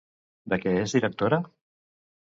[0.53, 1.43] De què és directora?